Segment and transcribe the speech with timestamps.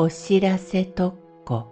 [0.00, 1.66] お知らせ特攻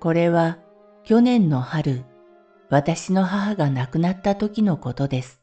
[0.00, 0.58] これは
[1.04, 2.02] 去年の春、
[2.70, 5.40] 私の母が亡くなった時のことです。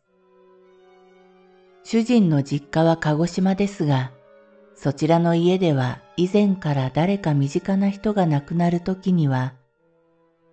[1.85, 4.11] 主人の実家は鹿児島ですが、
[4.75, 9.53] そちらの家では以前から誰か身近な人が亡くなる時には、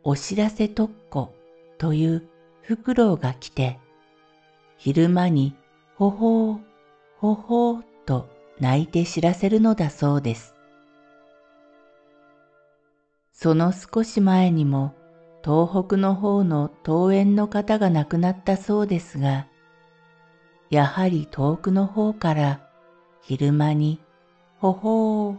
[0.05, 1.35] お知らせ特攻
[1.79, 2.29] という
[2.63, 3.81] フクロウが来て、
[4.77, 5.57] 昼間に
[5.97, 6.76] ほほう
[7.19, 8.29] ほほーと
[8.61, 10.55] 泣いて知らせるのだそうです。
[13.33, 14.95] その少し前にも
[15.43, 19.47] 東北の方の桃園の方が亡くなったそうですが、
[20.69, 22.61] やはり遠くの方から
[23.23, 24.01] 昼間に
[24.59, 25.37] ほほー、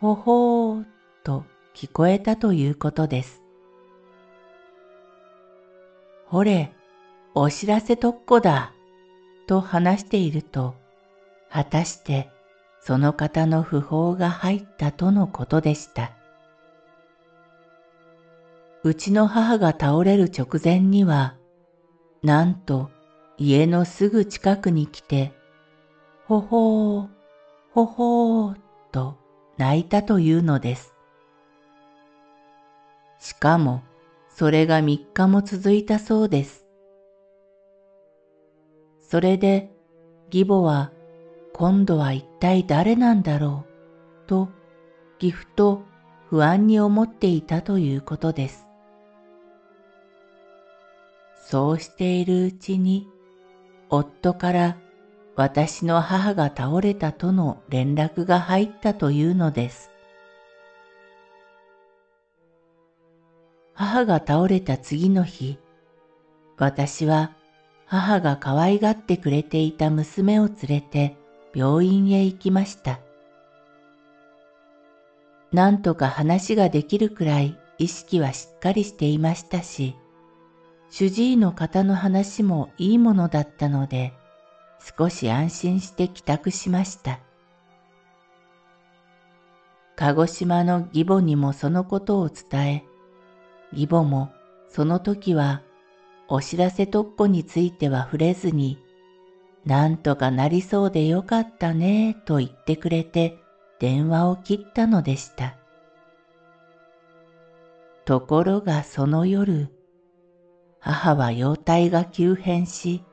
[0.00, 0.84] ほほー
[1.24, 1.44] と
[1.74, 3.42] 聞こえたということです。
[6.26, 6.72] ほれ、
[7.34, 8.72] お知らせ特攻だ、
[9.46, 10.74] と話していると、
[11.50, 12.30] 果たして
[12.80, 16.12] その方の訃報が入ったとのことでした。
[18.82, 21.36] うちの母が倒れる直前には、
[22.22, 22.90] なんと
[23.36, 25.34] 家のすぐ近くに来て、
[26.26, 27.08] ほほー、
[27.72, 28.56] ほほー
[28.92, 29.18] と
[29.58, 30.94] 泣いたというのです。
[33.18, 33.82] しかも、
[34.30, 36.64] それが三日も続いたそうです。
[39.02, 39.70] それで、
[40.32, 40.92] 義母は
[41.58, 43.64] 今度は一体誰なんだろ
[44.24, 44.28] う？
[44.28, 44.48] と
[45.18, 45.82] 岐阜と
[46.30, 48.68] 不安に思っていたということです。
[51.44, 53.08] そうしているうちに
[53.90, 54.76] 夫から
[55.34, 59.90] 私の母が倒れたとの連絡が入ったというのです。
[63.74, 65.58] 母が倒れた次の日、
[66.56, 67.32] 私は
[67.84, 71.16] 母が可愛がってくれていた娘を連れて
[71.54, 73.00] 病院へ行きました。
[75.52, 79.94] なんとか話ができるくらい意識はしっかりしていましたし、
[80.90, 84.12] 主治医の方の話もいいものだったので、
[84.98, 87.20] 少し安心して帰宅しました。
[89.96, 92.84] 鹿児島の義母にもそのことを伝え、
[93.72, 94.30] 義母も
[94.68, 95.62] その時は
[96.28, 98.78] お知らせ特攻については触れずに
[99.68, 103.36] なんとかなりそうでよかったねと言ってくれて
[103.78, 105.56] 電話を切ったのでした。
[108.06, 109.68] ところがその夜、
[110.80, 113.04] 母は容体が急変し、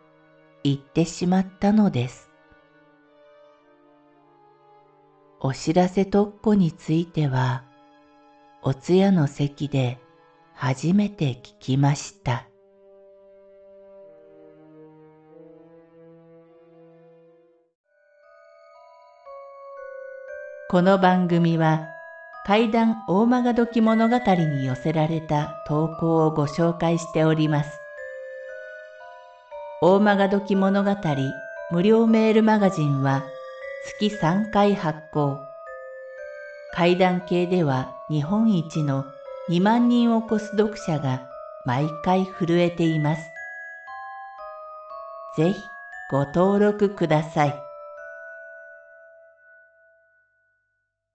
[0.63, 2.31] 行ってしまったのです。
[5.41, 7.65] お知らせ特攻については、
[8.61, 9.99] お通夜の席で
[10.53, 12.47] 初めて聞きました。
[20.67, 21.89] この番組は
[22.43, 27.79] 怪談大曲時物語に寄せられた投稿をご紹介しております。
[29.79, 30.95] 大曲時物語
[31.69, 33.23] 無料メールマガジンは
[33.99, 35.37] 月3回発行。
[36.73, 39.05] 怪談系では日本一の
[39.51, 41.29] 2万人を超す読者が
[41.65, 43.21] 毎回震えています。
[45.37, 45.61] ぜひ
[46.09, 47.64] ご登録ください。